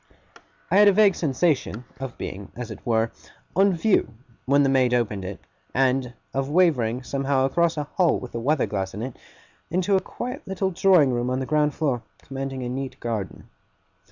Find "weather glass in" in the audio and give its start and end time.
8.39-9.03